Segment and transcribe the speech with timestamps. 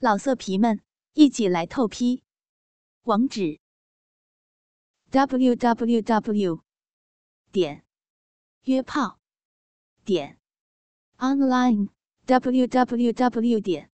[0.00, 0.80] 老色皮们，
[1.14, 2.22] 一起来透批！
[3.02, 3.58] 网址
[5.10, 6.62] ：w w w
[7.50, 7.84] 点
[8.62, 9.18] 约炮
[10.04, 10.38] 点
[11.16, 11.88] online
[12.26, 13.90] w w w 点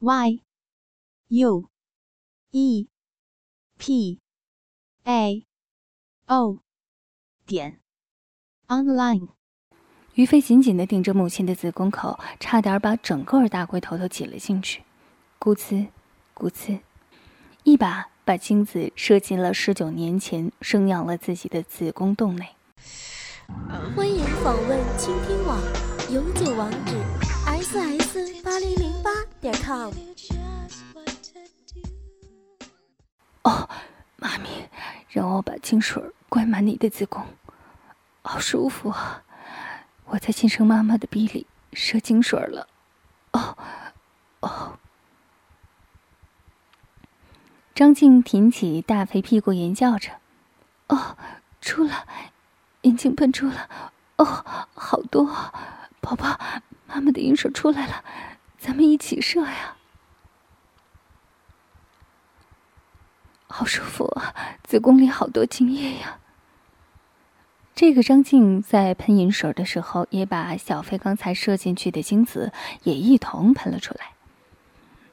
[0.00, 0.42] y
[1.28, 1.70] u
[2.50, 2.88] e
[3.78, 4.20] p
[5.04, 5.46] a
[6.26, 6.58] o
[7.46, 7.80] 点
[8.66, 9.28] online。
[10.14, 14.82] 于飞紧紧地顶着母亲的子宫口，差点把整个大龟头都挤了进去。
[15.42, 15.88] 咕呲，
[16.36, 16.78] 咕呲，
[17.64, 22.48] 一把把精子射进了十九年前生养了自己的子宫洞内。
[23.96, 25.58] 欢迎访问倾听网，
[26.12, 26.94] 永久网址
[27.44, 29.92] ：ss 八零零八点 com。
[33.42, 33.68] 哦，
[34.14, 34.68] 妈咪，
[35.08, 37.26] 让我把精水灌满你的子宫，
[38.22, 39.24] 好舒服啊！
[40.04, 42.68] 我在亲生妈妈的逼里射精水了。
[43.32, 43.58] 哦，
[44.38, 44.78] 哦。
[47.74, 50.10] 张静挺起大肥屁股，吟叫着
[50.88, 51.16] ：“哦，
[51.60, 52.06] 出了，
[52.82, 53.68] 眼睛喷出了，
[54.18, 55.24] 哦，好多，
[56.00, 56.38] 宝宝，
[56.86, 58.04] 妈妈的阴水出来了，
[58.58, 59.76] 咱们一起射呀，
[63.46, 66.18] 好舒服啊，子宫里好多精液呀。”
[67.74, 72.52] 这个张静在喷银水的时候，也把小飞刚才射进去的精子
[72.82, 74.12] 也一同喷了出来。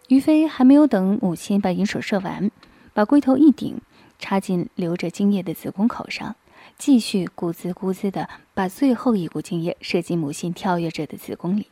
[0.09, 2.49] 于飞还没有等母亲把银水射完，
[2.93, 3.79] 把龟头一顶，
[4.17, 6.35] 插进流着精液的子宫口上，
[6.79, 11.67] 继续咕滋咕滋的把最后一股精液射进母亲跳跃着的子宫里。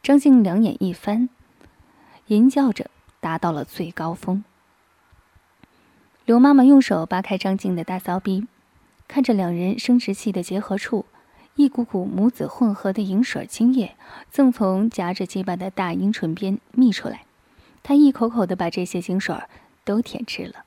[0.00, 1.28] 张静两眼一翻，
[2.28, 4.44] 吟叫着达到了最高峰。
[6.24, 8.46] 刘妈妈用手扒开张静的大骚逼，
[9.08, 11.04] 看着两人生殖器的结合处，
[11.56, 13.96] 一股股母子混合的银水精液
[14.30, 17.25] 正从夹着鸡巴的大阴唇边泌出来。
[17.86, 19.32] 他一口口的把这些精水
[19.84, 20.64] 都舔吃了。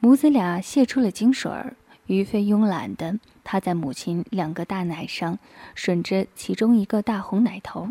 [0.00, 1.76] 母子俩泄出了精水儿，
[2.06, 5.38] 于飞慵懒的趴在母亲两个大奶上，
[5.76, 7.90] 吮着其中一个大红奶头。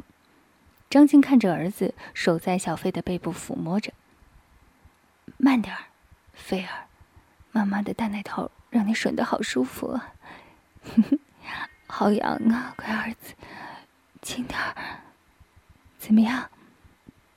[0.89, 3.93] 张静看着儿子，手在小飞的背部抚摸着。
[5.37, 5.85] 慢点儿，
[6.33, 6.87] 飞儿，
[7.53, 10.13] 妈妈的大奶头让你吮的好舒服啊，
[11.87, 13.33] 好痒啊，乖儿子，
[14.21, 14.75] 轻点儿。
[15.97, 16.49] 怎么样，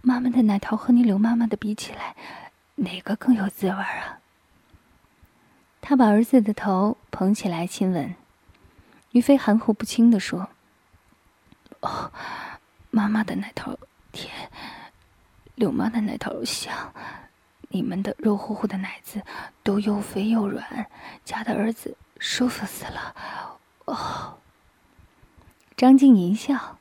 [0.03, 2.15] 妈妈的奶头和你刘妈妈的比起来，
[2.76, 4.21] 哪个更有滋味啊？
[5.81, 8.15] 他把儿子的头捧起来亲吻，
[9.12, 10.49] 于飞含糊不清的说
[11.81, 12.12] ：“哦，
[12.91, 13.78] 妈妈的奶头
[14.12, 14.50] 甜，
[15.54, 16.93] 柳妈的奶头香，
[17.70, 19.22] 你们的肉乎乎的奶子
[19.62, 20.87] 都又肥又软，
[21.25, 23.15] 家的儿子舒服死了。”
[23.87, 24.38] 哦，
[25.76, 26.78] 张静一笑：“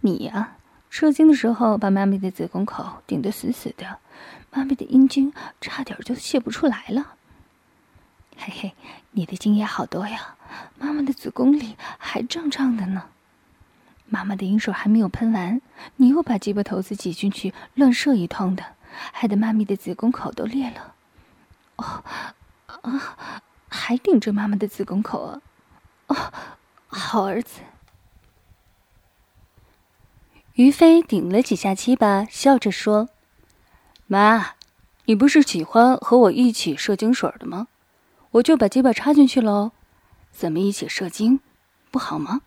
[0.00, 0.56] 你呀。”
[0.98, 3.98] 射精的时候，把妈咪的子宫口顶得死死的，
[4.50, 5.30] 妈咪的阴茎
[5.60, 7.16] 差点就泄不出来了。
[8.38, 8.74] 嘿嘿，
[9.10, 10.36] 你的精液好多呀，
[10.78, 13.10] 妈妈的子宫里还胀胀的呢。
[14.06, 15.60] 妈妈的阴水还没有喷完，
[15.96, 18.64] 你又把鸡巴头子挤进去乱射一通的，
[19.12, 20.94] 害得妈咪的子宫口都裂了。
[21.76, 22.02] 哦，
[22.80, 25.42] 啊，还顶着妈妈的子宫口啊！
[26.06, 26.32] 哦，
[26.88, 27.60] 好儿子。
[30.56, 33.10] 于飞顶了几下鸡巴，笑着说
[34.08, 34.54] ：“妈，
[35.04, 37.68] 你不是喜欢和我一起射精水的吗？
[38.30, 39.72] 我就把鸡巴插进去喽，
[40.32, 41.40] 咱们一起射精，
[41.90, 42.40] 不好吗？”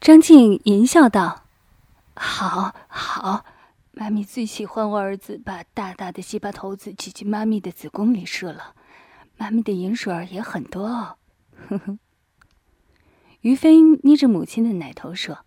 [0.00, 1.42] 张静淫笑道
[2.16, 3.44] ：“好好，
[3.92, 8.76] 妈咪最喜欢我儿子把大大的鸡巴头子挤进妈咪的子宫里射了。”
[9.40, 11.16] 妈咪的饮水也很多哦，
[11.66, 11.98] 呵呵。
[13.40, 15.46] 于飞捏着母亲的奶头说：“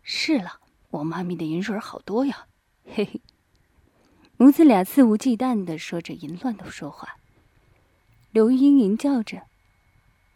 [0.00, 2.46] 是了，我妈咪的饮水好多呀。”
[2.86, 3.20] 嘿嘿。
[4.36, 7.16] 母子俩肆无忌惮的说着淫乱的说话。
[8.30, 9.42] 刘英吟叫着：“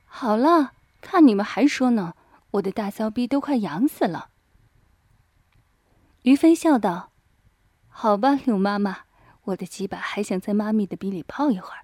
[0.05, 2.17] 好了，看你们还说呢，
[2.51, 4.31] 我的大骚逼都快痒死了。”
[6.23, 7.13] 于飞笑道
[7.87, 9.03] ：“好吧，刘妈妈，
[9.45, 11.83] 我的鸡巴还想在妈咪的逼里泡一会儿。”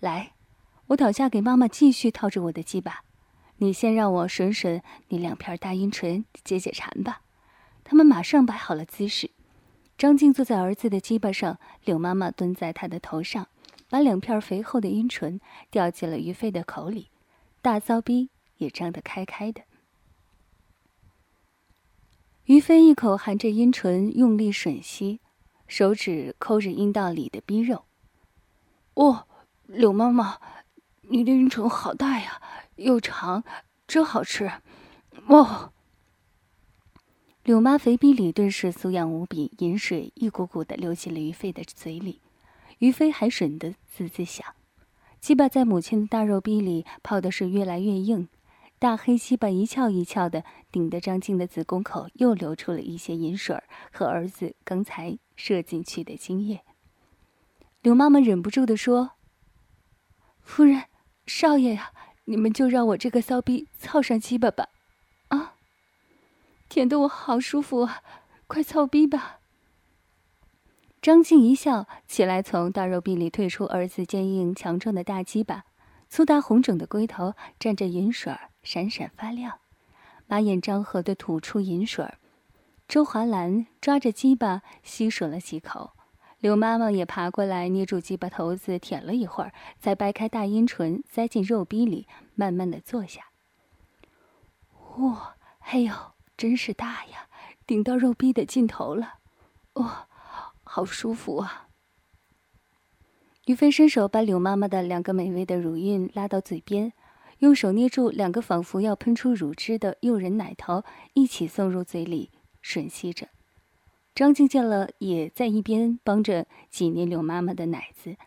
[0.00, 0.32] 来，
[0.86, 3.04] 我倒下给妈妈继续套着我的鸡巴，
[3.58, 7.20] 你先让我吮吮你两片大阴唇，解解馋吧。
[7.84, 9.30] 他们马上摆好了姿势，
[9.98, 13.48] 张静坐在儿子的鸡巴上，柳妈妈蹲在他的头上，
[13.90, 15.38] 把两片肥厚的阴唇
[15.70, 17.10] 掉进了于飞的口里，
[17.60, 19.60] 大骚逼也张得开开的。
[22.46, 25.20] 于飞一口含着阴唇，用力吮吸，
[25.68, 27.84] 手指抠着阴道里的逼肉，
[28.94, 29.26] 哦。
[29.72, 30.38] 柳妈妈，
[31.02, 32.42] 你的云唇好大呀，
[32.74, 33.44] 又长，
[33.86, 34.50] 真好吃。
[35.28, 35.72] 哦。
[37.44, 42.20] 柳妈肥逼里顿时酥痒无比，饮水一股股的流进了于飞的嘴里。
[42.78, 44.44] 于飞还吮得滋滋响，
[45.20, 48.28] 鸡巴在母亲的大肉逼里泡的是越来越硬，
[48.78, 50.42] 大黑鸡巴一翘一翘的
[50.72, 53.62] 顶得张静的子宫口又流出了一些银水
[53.92, 56.62] 和儿子刚才射进去的精液。
[57.82, 59.12] 柳妈妈忍不住的说
[60.50, 60.86] ：“夫人，
[61.28, 61.92] 少爷呀，
[62.24, 64.66] 你们就让我这个骚逼操上鸡巴吧。”
[65.28, 65.54] 啊
[66.68, 68.02] 舔得我好舒服啊！
[68.48, 69.38] 快操逼吧！
[71.00, 75.66] 张静一笑，起来从大肉壁里退出儿子坚硬强壮的大鸡巴，
[76.08, 79.60] 粗大红肿的龟头沾着银水儿闪闪发亮，
[80.26, 82.18] 马眼张合的吐出银水儿
[82.88, 85.92] 周华兰抓着鸡巴吸吮了几口，
[86.40, 93.26] 刘妈妈也爬过来捏住鸡巴头子舔了一会儿，再掰开大阴唇塞进肉逼里，慢慢的坐下。
[94.96, 95.92] 哇，哎呦！
[96.36, 97.28] 真是大呀，
[97.66, 99.18] 顶到肉壁的尽头了，
[99.74, 100.08] 哇，
[100.64, 101.68] 好舒服啊！
[103.44, 106.94] 于飞伸手把柳妈妈的两个美味的乳晕拉到嘴边，
[107.40, 110.82] 用手捏住两个仿佛要喷出乳汁的诱人奶头，
[111.12, 112.30] 一起送入嘴里
[112.64, 113.28] 吮吸着。
[114.20, 118.18] 张静见了，也在一边帮着挤捏柳妈妈的奶子，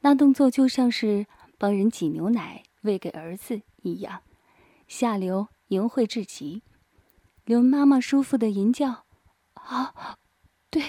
[0.00, 4.20] 那动作就像是帮人挤牛奶喂给儿子一样，
[4.86, 6.62] 下流淫秽至极。
[7.46, 9.06] 刘妈妈舒服的吟叫
[9.56, 10.18] ：“好，
[10.68, 10.82] 对，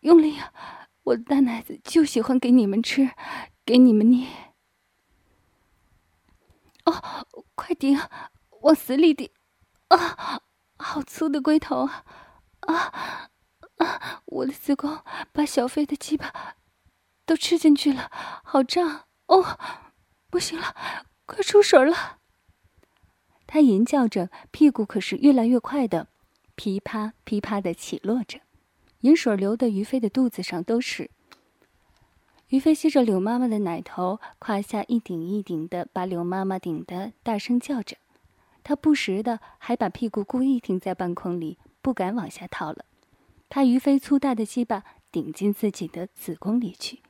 [0.00, 0.88] 用力啊！
[1.02, 3.10] 我的大奶子就喜欢给你们吃，
[3.66, 4.26] 给你们捏。
[6.86, 7.98] 哦，快顶，
[8.62, 9.28] 往死里顶！
[9.88, 10.40] 啊，
[10.78, 12.04] 好粗的龟头啊！
[12.60, 13.28] 啊
[13.78, 14.22] 啊！
[14.26, 15.00] 我的子宫
[15.32, 16.56] 把小飞的鸡巴
[17.26, 18.10] 都吃进去了，
[18.44, 19.04] 好胀！
[19.26, 19.58] 哦，
[20.30, 20.74] 不行了，
[21.26, 22.18] 快出水了！”
[23.46, 26.08] 他吟叫着，屁股可是越来越快的，
[26.54, 28.40] 噼啪噼啪的起落着，
[29.00, 31.10] 饮水流的于飞的肚子上都是。
[32.48, 37.96] 于飞吸着柳妈妈的奶头，胯下一顶一顶的把柳妈妈顶得大声叫着，
[38.62, 42.84] 他不时的还把屁股故意停在半空里，不敢往下套了，
[43.54, 47.04] 他于飞粗大的鸡巴顶进自己的子宫里去。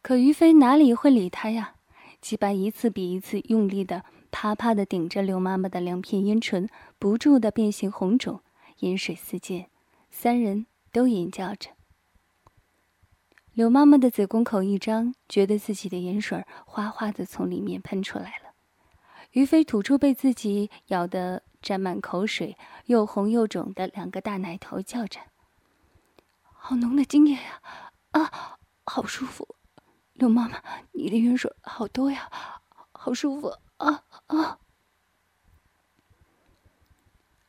[0.00, 1.74] 可于飞哪里会理他呀？
[2.18, 4.06] 鸡巴一次比一次用力的。
[4.30, 6.66] 啪啪的顶着刘妈妈的两片阴唇，
[6.98, 8.40] 不住的变形红肿，
[8.78, 9.66] 饮水四溅，
[10.10, 11.72] 三人都吟叫着。
[13.52, 18.54] 刘妈妈的子宫口一张，觉得自己的盐水哗哗的从里面喷出来了。
[19.32, 22.56] 于飞吐出被自己咬得沾满口水、
[22.86, 25.20] 又红又肿的两个大奶头，叫着
[26.66, 27.60] ：“好浓的精液呀！
[28.12, 29.46] 啊，好舒服！
[30.14, 30.62] 刘妈妈，
[30.92, 32.26] 你的云水好多呀，
[32.92, 34.58] 好舒服！”啊啊！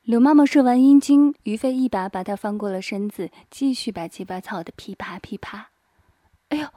[0.02, 5.70] 刘妈妈射完阴茎，于飞一把把她翻过了身子，继续把鸡巴操的噼啪噼啪。
[6.50, 6.68] 哎呦，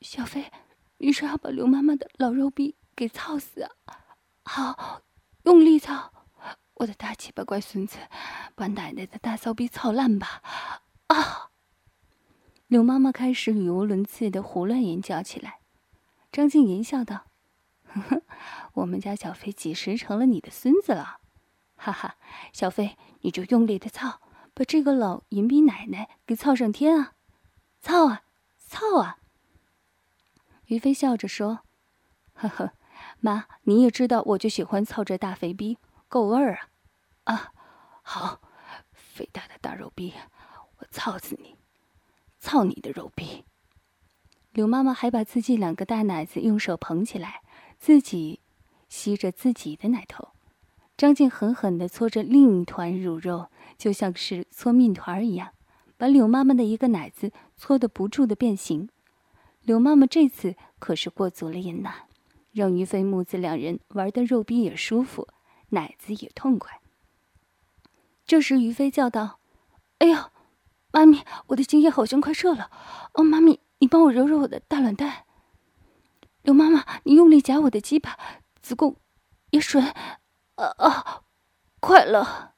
[0.00, 0.52] 小飞，
[0.98, 3.72] 你是要把刘妈妈的老肉逼给操死啊？
[4.44, 5.02] 好，
[5.42, 6.12] 用力操！
[6.74, 7.98] 我的大鸡巴乖孙子，
[8.54, 10.40] 把奶奶的大骚逼操烂吧！
[11.08, 11.47] 啊！
[12.68, 15.60] 柳妈妈开始语无伦次的胡乱吟叫起来。
[16.30, 17.24] 张静淫笑道。
[17.86, 18.22] 呵呵，
[18.74, 21.20] 我们家小飞几时成了你的孙子了？
[21.76, 22.16] 哈哈，
[22.52, 24.20] 小飞，你就用力的操，
[24.52, 27.14] 把这个老淫逼奶奶给操上天啊！
[27.80, 28.24] 操啊，
[28.58, 29.16] 操啊！
[30.66, 31.60] 于飞笑着说
[32.34, 32.74] ：“呵呵，
[33.20, 36.68] 妈，你也知道，我就喜欢操这大肥逼，够味儿
[37.24, 37.32] 啊！
[37.32, 37.52] 啊，
[38.02, 38.42] 好，
[38.92, 40.12] 肥大的大肉逼，
[40.76, 41.56] 我操死你，
[42.38, 43.44] 操你的肉逼！”
[44.52, 47.42] 柳妈妈还把自己两个大奶子用手捧起来。
[47.78, 48.40] 自己
[48.88, 50.30] 吸着自己的奶头，
[50.96, 55.52] 张静狠狠地搓着另一团乳肉，就像是搓面团一样，
[55.96, 58.88] 把柳妈妈的一个奶子搓得不住的变形。
[59.62, 61.94] 柳妈妈这次可是过足了瘾呐，
[62.50, 65.28] 让于飞母子两人玩的肉逼也舒服，
[65.68, 66.80] 奶子也痛快。
[68.26, 69.38] 这时于飞叫道
[69.98, 70.18] ：“哎呦，
[70.98, 72.70] 妈咪，我的精液好像快射了！
[73.14, 75.24] 哦，妈咪，你帮我揉揉我的大卵蛋。”
[76.42, 78.18] 刘妈妈，你用力夹我的鸡巴，
[78.62, 78.96] 子宫
[79.50, 79.82] 也水，
[80.54, 81.22] 啊啊，
[81.80, 82.54] 快了！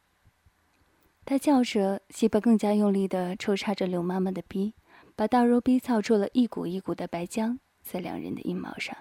[1.24, 4.74] 他叫着，鸡巴更加用力的抽插着刘妈妈的逼，
[5.14, 8.96] 把大肉逼操出了一股一股的白浆在两人的阴毛上。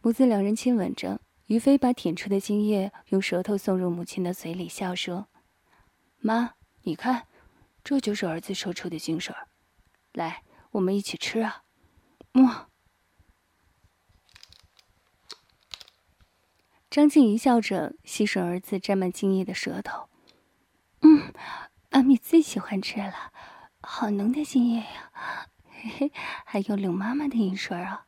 [0.00, 5.28] 母子两人亲吻着，于飞把舔出的精液用舌头送入母亲的嘴里，笑说
[6.18, 7.26] ：“妈，你看，
[7.84, 9.34] 这就是儿子抽出的精水。
[10.12, 11.62] 来，我们一起吃啊。
[12.32, 12.66] 莫。
[16.90, 20.08] 张静一笑着，吸吮儿子沾满精液的舌头。
[21.00, 21.32] 嗯，
[21.90, 23.32] 阿米最喜欢吃了，
[23.80, 25.12] 好浓的精液呀，
[25.64, 26.12] 嘿嘿，
[26.44, 28.06] 还有柳妈妈的饮水啊。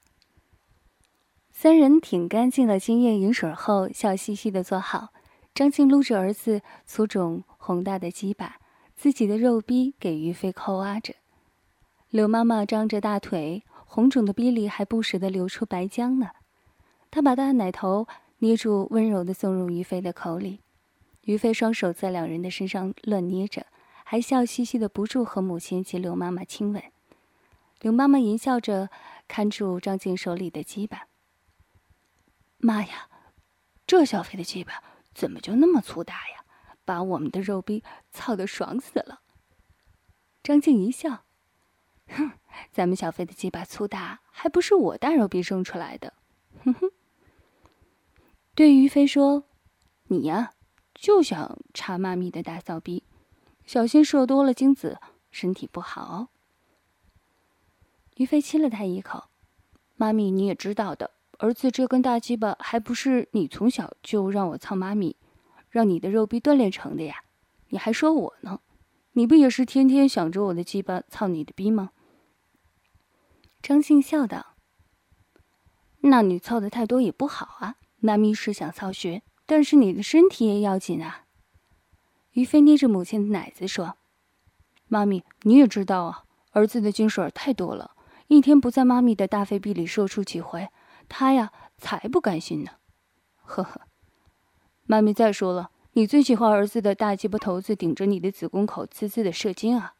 [1.51, 5.15] 三人舔干净了精液饮水后，笑嘻嘻的坐好，
[5.55, 8.59] 张静撸着儿子粗肿宏大的鸡巴。
[8.97, 11.15] 自己的肉逼给于飞抠挖着。
[12.11, 16.31] 柳妈妈张着大腿，红肿的逼里还不时的流出白浆呢。
[17.11, 18.07] 她把大奶头
[18.39, 20.61] 捏住，温柔的送入于飞的口里。
[21.23, 23.67] 于飞双手在两人的身上乱捏着，
[24.05, 26.83] 还笑嘻嘻的不住和母亲及刘妈妈亲吻。
[27.81, 28.91] 刘妈妈淫笑着
[29.27, 31.09] 看住张静手里的鸡巴。
[32.59, 33.09] 妈呀，
[33.87, 34.83] 这小飞的鸡巴
[35.15, 36.44] 怎么就那么粗大呀？
[36.85, 39.21] 把我们的肉逼操得爽死了。
[40.43, 41.25] 张静一笑，
[42.09, 42.33] 哼，
[42.71, 46.15] 咱们小飞的鸡巴粗大，还不是我大肉逼生出来的？
[46.63, 46.91] 哼哼。
[48.55, 49.45] 对于飞说
[50.09, 50.53] ：“你呀。”
[50.95, 53.03] 就想插妈咪的大骚逼，
[53.67, 55.01] 小心射多了精子，
[55.33, 56.29] 身体不好哦。
[58.17, 59.25] 于飞亲了他一口，
[59.97, 65.17] 妈咪你也知道的，儿子这根大鸡巴还不是你从小就让我操妈咪，
[65.75, 67.25] 让你的肉逼锻炼成的呀？
[67.71, 68.61] 你还说我呢？
[69.15, 71.91] 你不也是天天想着我的鸡巴操你的逼吗？
[73.61, 74.55] 张静笑道
[76.03, 81.25] ：“那你操的太多也不好啊，妈咪是想操学。”但是你的身体也要紧啊！
[82.35, 83.97] 于飞捏着母亲的奶子说
[84.87, 87.97] ：“妈咪，你也知道啊，儿子的精水太多了，
[88.29, 90.69] 一天不在妈咪的大肺壁里射出几回，
[91.09, 92.71] 他呀才不甘心呢。”
[93.43, 93.81] 呵呵，
[94.87, 99.95] 妈咪再说了，你最喜欢儿子的大鸡巴头子顶着你的子宫口滋滋的射精啊！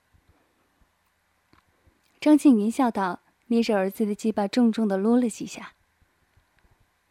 [2.21, 5.73] 张静云笑道，捏着儿子的鸡巴重重的撸了几下。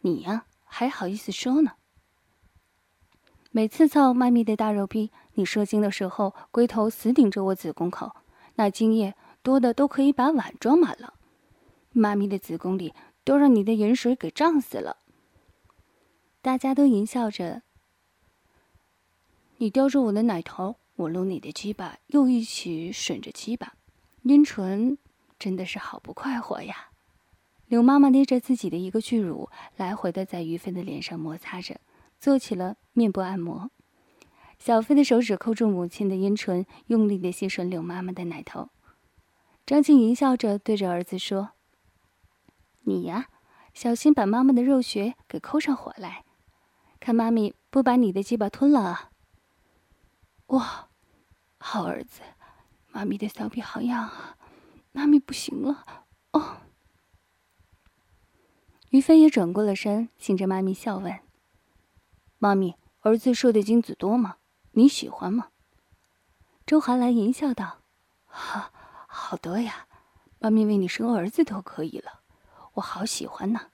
[0.02, 1.72] 你呀，还好意思说呢？
[3.50, 8.14] 每次操妈咪的大肉逼，你射精的时候，龟头死顶着我子宫口，
[8.54, 11.14] 那精液多的都可以把碗装满了。
[11.90, 14.98] 妈咪的子宫里都让你的盐水给胀死了。
[16.44, 17.62] 大家都淫笑着。
[19.56, 23.72] 你叼着我的奶头，我撸你的鸡巴，又一起吮着鸡巴，
[24.24, 24.98] 阴唇
[25.38, 26.90] 真的是好不快活呀。
[27.66, 31.80] 柳妈妈捏着自己的一个巨乳，来回的在于飞的脸上摩擦着。
[32.20, 33.70] 做起了面部按摩，
[34.58, 38.68] 小飞的手指扣住母亲的阴唇，用力的吸吮柳妈妈的奶头。
[39.64, 41.52] 张静淫笑着对着儿子说
[42.84, 43.28] ：“你呀，
[43.72, 46.24] 小心把妈妈的肉穴给抠上火来，
[47.04, 49.10] 看妈咪不把你的鸡巴吞了啊！”
[50.48, 50.88] 哇，
[51.58, 52.22] 好儿子，
[52.92, 54.38] 妈咪的骚逼好痒啊，
[54.90, 55.84] 妈咪不行了
[56.30, 56.62] 哦。
[58.88, 61.20] 于飞也转过了身，亲着妈咪笑问。
[62.38, 64.38] 妈咪，儿子射的精子多吗？
[64.70, 65.48] 你喜欢吗？
[66.64, 67.82] 周寒来淫笑道
[68.24, 68.72] ：“哈，
[69.06, 69.86] 好多呀！
[70.38, 72.22] 妈咪为你生儿子都可以了，
[72.72, 73.72] 我好喜欢呢。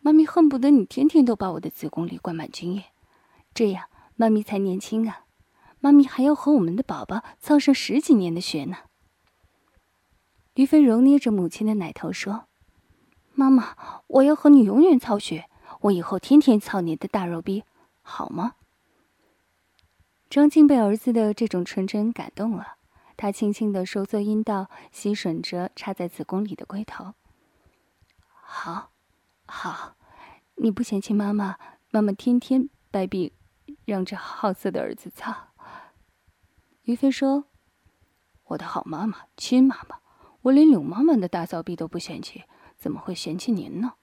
[0.00, 2.84] 妈咪恨不得你天天都把我的子宫里灌满精液，
[3.52, 3.84] 这样
[4.16, 5.24] 妈咪才年轻啊！
[5.78, 8.78] 妈咪还要和我们的宝宝操上十几年的学呢。”
[10.54, 12.46] 于飞揉捏着母亲的奶头说
[13.32, 13.76] ：“妈妈，
[14.06, 15.48] 我要和你永远操学，
[15.82, 17.64] 我以后天天操你的大肉逼。”
[18.02, 18.56] 好吗？
[20.28, 22.76] 张静被儿子的这种纯真感动了，
[23.16, 27.14] 她轻轻的收缩阴道，吸吮着插在子宫里的龟头。
[28.42, 28.90] 好，
[29.50, 29.96] 好，
[30.54, 31.58] 你不嫌弃妈妈？
[31.90, 33.32] 妈妈天天掰臂，
[33.84, 35.48] 让这好色的儿子操。
[36.82, 37.46] 于飞说
[38.46, 39.98] ：“我的好妈妈，亲妈妈，
[40.42, 42.44] 我连柳妈妈的大骚逼都不嫌弃，
[42.78, 43.94] 怎么会嫌弃您呢？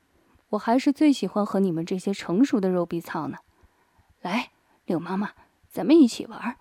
[0.50, 3.38] 我还是最喜欢和你们这些成熟的肉逼操呢。”
[4.20, 4.52] 来，
[4.84, 5.32] 柳妈妈，
[5.70, 6.58] 咱们一起玩。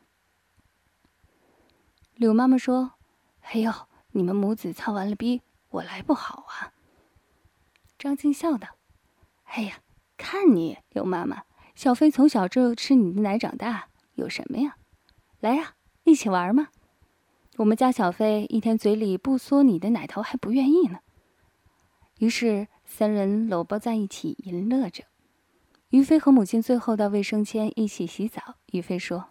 [2.14, 2.93] 柳妈妈说
[3.43, 3.73] ：“哎呦，
[4.12, 6.73] 你们母子操完了逼，我来不好啊。”
[7.99, 8.69] 张静笑道
[9.47, 9.81] ：“哎呀，
[10.17, 14.76] 看你，刘妈妈，小飞从小就吃你的奶长大，有什么呀？
[15.41, 15.75] 来呀，
[16.05, 16.69] 一起玩嘛。
[17.57, 20.99] 我们家小飞一天嘴里不嗦你的奶头还不愿意呢。”
[22.19, 25.05] 于是三人搂抱在一起，淫乐着。
[25.91, 28.57] 于飞和母亲最后到卫生间一起洗澡。
[28.73, 29.31] 于飞说：“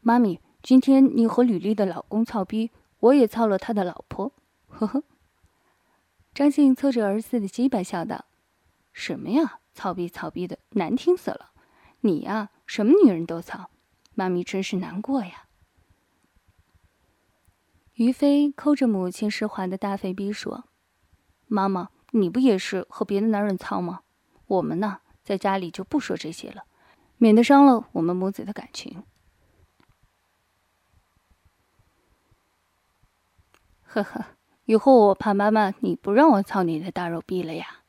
[0.00, 4.32] 妈咪，今天你和吕丽的老公操逼，我也操了他的老婆。”
[4.68, 5.04] 呵呵。
[6.34, 8.24] 张静搓着儿子的鸡巴笑道
[8.92, 11.52] ：“什么呀，操逼操逼的，难听死了！
[12.00, 13.70] 你呀，什么女人都操，
[14.14, 15.46] 妈咪真是难过呀。”
[17.94, 20.64] 于飞抠着母亲湿滑的大肥逼说
[21.46, 24.00] ：“妈妈，你不也是和别的男人操吗？
[24.46, 26.64] 我们呢？”在家里就不说这些了，
[27.16, 29.04] 免得伤了我们母子的感情。
[33.84, 34.24] 呵呵，
[34.64, 37.81] 以后我怕妈妈你不让我操你的大肉逼了呀。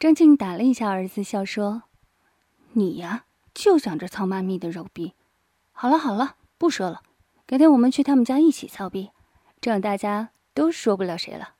[0.00, 1.82] 张静打了一下儿子，笑说
[2.72, 5.12] ：“你呀，就想着操妈咪的肉逼。
[5.72, 7.02] 好了好了，不说了，
[7.44, 9.10] 改天我们去他们家一起操逼，
[9.60, 11.56] 这样大家都说不了谁了。”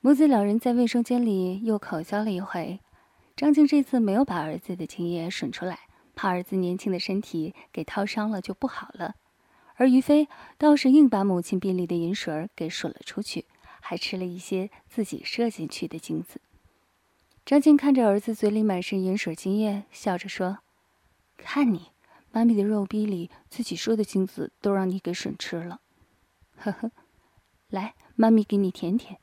[0.00, 2.80] 母子两人在卫生间里又口交了一回。
[3.36, 5.80] 张静这次没有把儿子的精液吮出来，
[6.14, 9.14] 怕儿子年轻的身体给掏伤了就不好了。
[9.74, 10.26] 而于飞
[10.56, 13.44] 倒是硬把母亲臂里的银水给吮了出去，
[13.82, 16.40] 还吃了一些自己射进去的精子。
[17.46, 20.58] 张静看着儿子嘴里满是盐水精液，笑着说
[21.38, 21.92] ：“看你，
[22.32, 25.80] 妈咪的肉逼里自己说的精子都让你给吮吃了。”
[26.58, 26.90] 呵呵，
[27.68, 29.20] 来，妈咪给你舔舔。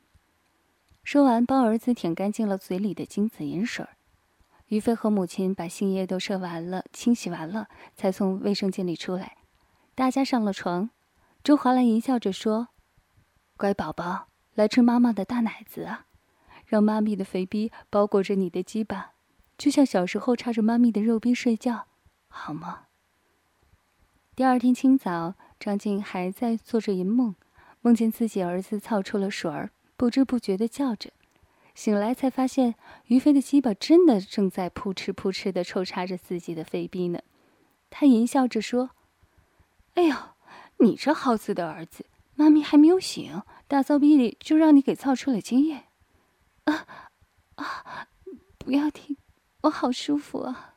[1.04, 3.86] 说完，帮儿子舔干净了嘴里的精子盐水。
[4.68, 9.36] 于飞和母亲把精液都射完了，清洗完了，才从卫生间里出来。
[9.96, 10.90] 大家上了床，
[11.44, 12.70] 周华兰淫笑着说
[13.58, 16.06] ：“乖宝宝，来吃妈妈的大奶子啊，
[16.74, 19.12] 让妈咪的肥逼包裹着你的鸡巴，
[19.60, 21.86] 就像小时候插着妈咪的肉逼睡觉，
[22.28, 22.86] 好吗？”
[24.36, 27.36] 第二天清早，张静还在做着淫梦，
[27.82, 31.12] 梦见自己儿子操出了水儿，不知不觉的叫着，
[31.76, 32.74] 醒来才发现
[33.06, 37.20] 于飞的鸡巴真的正在扑哧扑哧的抽插着自己的肥逼呢。
[37.92, 38.90] 他淫笑着说。
[39.94, 40.16] 哎呦，
[40.78, 42.08] 你这好死的儿子！
[42.34, 45.84] 妈咪还没有醒，大骚逼里就让你给操出了精液。
[46.66, 46.86] 啊
[47.56, 48.08] 啊！
[48.58, 49.18] 不要停，
[49.62, 50.76] 我好舒服啊！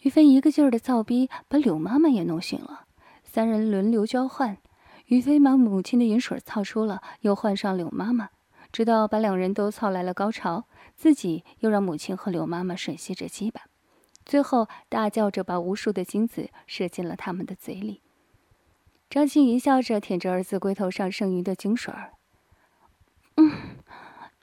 [0.00, 2.86] 于飞一个劲儿的操逼，把柳妈妈也弄醒了。
[3.22, 4.58] 三人轮流交换，
[5.06, 8.30] 于飞把母亲的饮水操出了，又换上柳妈妈，
[8.72, 10.64] 直到把两人都操来了高潮，
[10.96, 13.62] 自己又让母亲和柳妈妈吮吸着鸡巴。
[14.24, 18.00] 最后，大叫着把无数的精子射进了他们的嘴里。
[19.10, 22.14] 张欣怡笑着舔着儿子龟头上剩余的精水儿。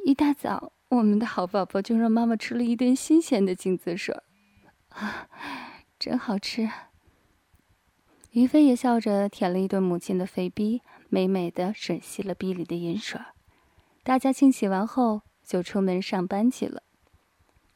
[0.07, 4.15] 一大早，我们的好宝宝就让妈妈吃了一顿新鲜的精子水，
[4.87, 5.27] 啊，
[5.99, 6.71] 真好吃。
[8.31, 13.19] 于飞也笑着舔了一顿母亲的肥逼，美美的吮吸了逼里的银水。
[14.03, 16.83] 大家清洗完后，就出门上班去了。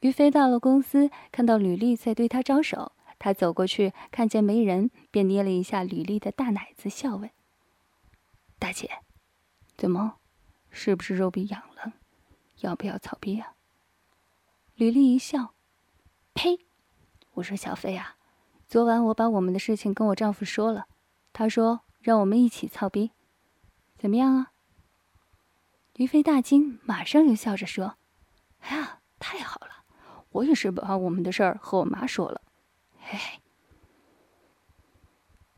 [0.00, 7.28] 于飞到了公司，看到吕丽在对他招手，他走过去，看见没人，便捏了一下吕丽的大奶子，笑问
[8.58, 8.88] ：“大姐，
[9.76, 10.14] 怎么，
[10.70, 11.92] 是不是肉逼痒了？
[12.62, 13.54] 要不要草逼啊？”
[14.74, 15.54] 吕丽一笑
[16.34, 16.58] ：“呸！
[17.34, 18.16] 我说小飞啊，
[18.66, 20.86] 昨晚我把我们的事情跟我丈夫说了，
[21.32, 23.12] 他说让我们一起操逼，
[23.98, 24.52] 怎么样啊？”
[25.96, 27.96] 于飞大惊，马上又笑着说
[28.60, 29.84] ：“哎呀，太好了！”
[30.32, 32.40] 我也是把我们的事儿和我妈说了，
[32.98, 33.38] 嘿嘿。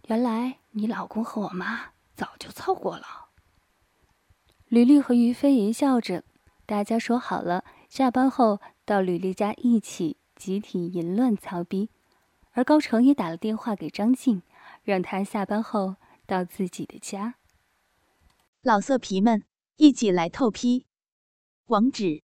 [0.07, 3.07] 原来你老公和我妈早就凑过了。
[4.67, 6.25] 吕丽和于飞一笑着，
[6.67, 11.91] 大家说好了，下班后到吕丽家一起集体淫乱操逼，
[12.53, 14.43] 而高成也打了电话给张静，
[14.83, 15.97] 让他下班后
[16.27, 17.35] 到自己的家。
[18.63, 19.45] 老色皮们，
[19.77, 20.87] 一起来透批，
[21.67, 22.23] 网址。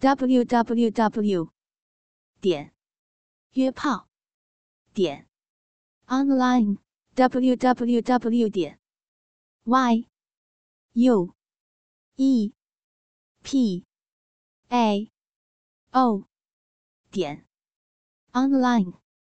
[0.00, 1.50] www.
[2.40, 2.72] 点
[3.52, 4.08] 约炮
[4.94, 5.28] 点
[6.06, 6.78] online
[7.14, 8.50] www.
[8.50, 8.80] 点
[9.64, 10.06] y
[10.94, 11.34] u
[12.16, 12.54] e
[13.42, 13.84] p
[14.70, 15.10] a
[15.92, 16.24] o
[17.10, 17.46] 点
[18.32, 18.92] online